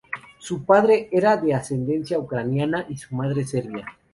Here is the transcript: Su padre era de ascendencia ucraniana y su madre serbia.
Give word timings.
Su 0.39 0.65
padre 0.65 1.09
era 1.11 1.37
de 1.37 1.53
ascendencia 1.53 2.17
ucraniana 2.17 2.87
y 2.89 2.97
su 2.97 3.13
madre 3.15 3.45
serbia. 3.45 3.85